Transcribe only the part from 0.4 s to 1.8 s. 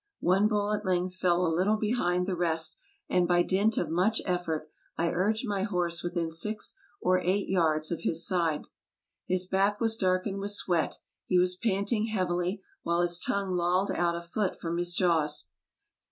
bull at length fell a little